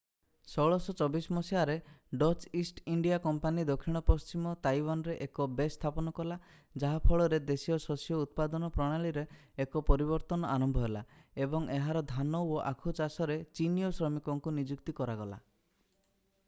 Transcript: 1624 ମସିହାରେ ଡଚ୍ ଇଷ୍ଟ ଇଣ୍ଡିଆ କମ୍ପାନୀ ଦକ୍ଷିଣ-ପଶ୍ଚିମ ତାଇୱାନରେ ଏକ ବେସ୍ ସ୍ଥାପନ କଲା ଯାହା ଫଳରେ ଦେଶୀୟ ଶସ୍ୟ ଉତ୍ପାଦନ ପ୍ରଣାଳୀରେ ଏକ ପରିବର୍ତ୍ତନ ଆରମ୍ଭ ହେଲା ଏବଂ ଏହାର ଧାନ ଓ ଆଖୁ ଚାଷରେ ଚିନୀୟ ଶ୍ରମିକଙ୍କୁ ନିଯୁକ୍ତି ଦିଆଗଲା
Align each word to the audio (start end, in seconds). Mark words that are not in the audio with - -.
1624 0.51 1.25
ମସିହାରେ 1.37 1.73
ଡଚ୍ 2.21 2.45
ଇଷ୍ଟ 2.61 2.81
ଇଣ୍ଡିଆ 2.93 3.17
କମ୍ପାନୀ 3.25 3.65
ଦକ୍ଷିଣ-ପଶ୍ଚିମ 3.69 4.53
ତାଇୱାନରେ 4.67 5.17
ଏକ 5.25 5.45
ବେସ୍ 5.59 5.75
ସ୍ଥାପନ 5.77 6.13
କଲା 6.19 6.37
ଯାହା 6.83 7.03
ଫଳରେ 7.09 7.39
ଦେଶୀୟ 7.51 7.77
ଶସ୍ୟ 7.83 8.17
ଉତ୍ପାଦନ 8.21 8.69
ପ୍ରଣାଳୀରେ 8.77 9.25
ଏକ 9.65 9.83
ପରିବର୍ତ୍ତନ 9.93 10.51
ଆରମ୍ଭ 10.55 10.83
ହେଲା 10.87 11.03
ଏବଂ 11.47 11.67
ଏହାର 11.77 12.03
ଧାନ 12.15 12.43
ଓ 12.55 12.57
ଆଖୁ 12.71 12.95
ଚାଷରେ 13.01 13.37
ଚିନୀୟ 13.61 13.93
ଶ୍ରମିକଙ୍କୁ 14.01 14.55
ନିଯୁକ୍ତି 14.61 14.97
ଦିଆଗଲା 15.05 15.39